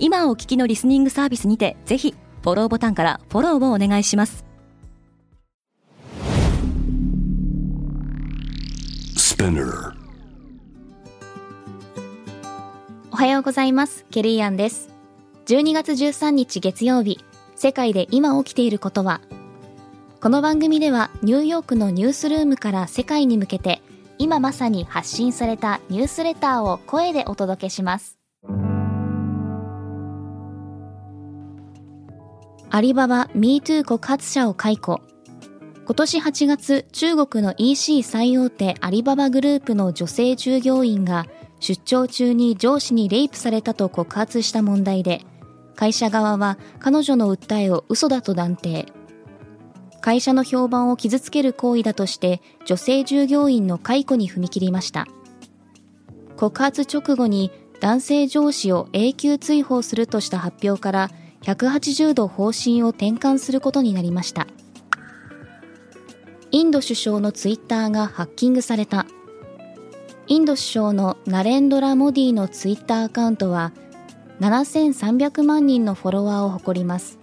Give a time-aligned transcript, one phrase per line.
[0.00, 4.44] 今お聞きのリスニングサービスにてぜひフォローボタンからフォローをお願いします。
[13.10, 14.04] おはようございます。
[14.10, 14.88] ケリーアンです。
[15.46, 17.18] 12月13日月曜日。
[17.56, 19.20] 世界で今起きていることは？
[20.20, 23.80] この番組ではニューヨークのニュースルームから世界に向けて
[24.18, 28.17] 今まさに発信されたニュースレターを声でお届けします
[32.70, 35.00] アリババ MeToo 告発者を解雇
[35.86, 41.26] 今年8月中国の EC 最大手アリババグループの女性従業員が
[41.60, 45.24] 出張中に上司にレイプされたと告発した問題で
[45.76, 48.86] 会社側は彼女の訴えを嘘だと断定。
[50.00, 55.06] 会社の評判を傷つける行為だとして女性従業員の解雇に踏み切りました。
[56.36, 61.10] 告発直後に男性上司を永久追放するとした発表から
[61.42, 64.46] 180度方針を転換することになりました。
[66.50, 69.06] インド首相のツイッターがハッキングされた。
[70.26, 73.72] インド首相のナレンドラ・モディのツイッターアカウントは
[74.40, 77.18] 7300万人のフォロワーを誇ります。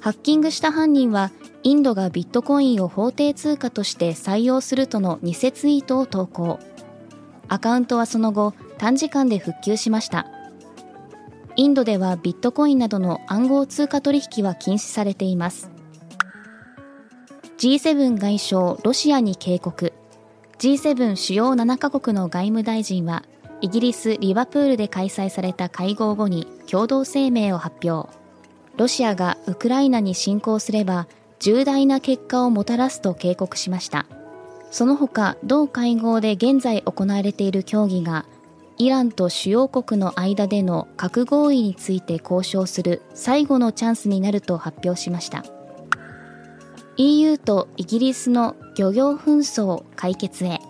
[0.00, 1.30] ハッキングした犯人は、
[1.62, 6.58] インドがビットコインを法定通貨として採用するとの偽ツイートを投稿。
[7.48, 10.26] アカウントはその後、短時間で復旧しました。
[11.60, 15.70] インドではビットコインなどの暗号通貨取引は禁止されています。
[17.58, 19.92] G7 外相ロシアに警告。
[20.58, 23.24] G7 主要7カ国の外務大臣は
[23.60, 28.10] イギリス・リバプールで開催された会合後に共同声明を発表。
[28.78, 31.08] ロシアがウクライナに侵攻すれば
[31.40, 34.06] 重大な結果をもたらすと警告しました。
[34.70, 38.24] その他、同会合で現在行われている協議が、
[38.80, 45.44] イランと主要国の間での核合意について交渉する最後のチャンスになると発表しました。
[46.96, 50.60] EU とイギリスの漁業紛争解決へ。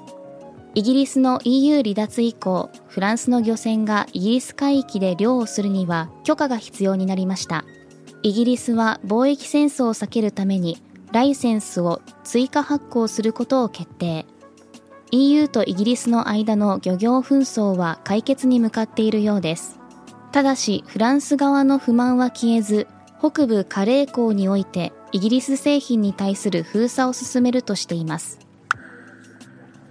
[0.75, 7.65] イギリスの EU 離脱以降、フランスの漁船がイギリス海域で漁をするには許可が必要になりました。
[8.25, 10.83] イギリスは貿易戦争を避けるために
[11.13, 14.27] ライセンスを追加発行することを決定。
[15.13, 19.79] EU とイギリスの間の漁業紛争は解決に向かっているようです。
[20.33, 22.87] ただし、フランス側の不満は消えず、
[23.19, 28.39] 北部カレー港においてイギリス製品に対する封鎖を進めるとしています。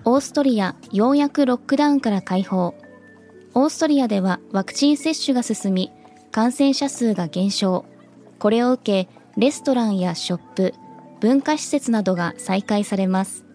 [0.06, 2.74] オーストリア、ようやくロックダウンから解放。
[3.53, 5.91] オーストリアではワクチン接種が進み、
[6.31, 7.86] 感染者数が減少。
[8.40, 10.74] これを受け、レストランやショップ、
[11.19, 13.49] 文化施設などが再開されます。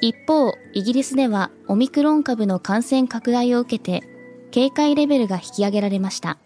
[0.00, 4.06] 一方、イギリスではオミクロン株の感染拡大を受けて、
[4.50, 6.38] 警戒レベルが引き上げられました。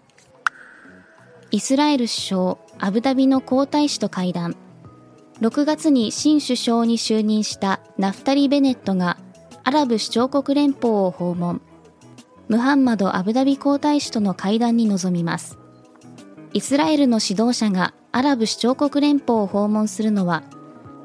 [1.50, 4.56] イスラエル首相、アブダビの皇太子と会談。
[5.41, 9.19] 6月に新首相に就任したナフタリ・ベネットが
[9.62, 11.60] アラブ首長国連邦を訪問。
[12.48, 15.59] ムハンマド・アブダビ皇太子との会談に臨みます。
[16.53, 20.42] イスラエルの指導者がアラブ首長国連邦を訪問するのは、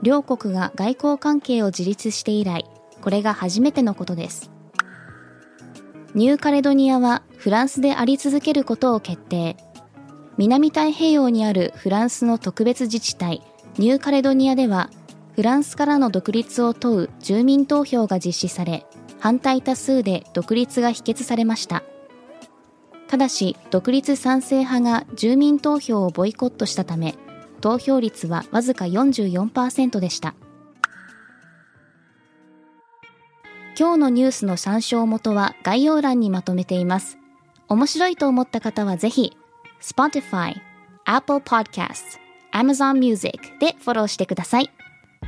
[0.02, 2.66] 両国が外交関係を樹立して以来、
[3.02, 4.52] これが初めてのことです。
[6.16, 9.58] ニューカレドニアはフランスであり続けることを決定。
[10.38, 13.42] 南太平洋にあるフランスの特別自治体、
[13.78, 14.90] ニューカレドニアでは
[15.36, 18.86] フランスからの独立を問う住民投票が実施され、
[19.20, 21.84] 反対多数で独立が否決されました。
[23.08, 27.16] ただし、独立賛成派が住民投票をボイコットしたため、
[27.60, 30.36] 投票率はわずか44%でした。
[33.80, 37.18] 今日のニュースの参照元は概要欄にまとめています。
[37.70, 39.38] 面白いと思った方はぜひ、
[39.82, 40.56] Spotify、
[41.06, 42.20] Apple Podcasts、
[42.52, 44.70] Amazon Music でフォローしてください。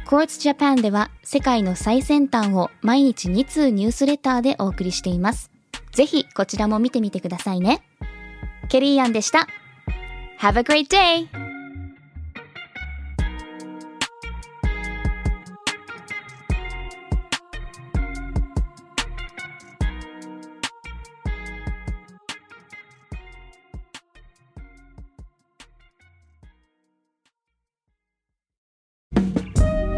[0.05, 5.51] Quartz Japan では世界の最先端を毎日2通ニュースレターでお送りしています。
[5.91, 7.83] ぜひこちらも見てみてくださいね。
[8.67, 9.47] ケリーアンでした。
[10.39, 11.50] Have a great day!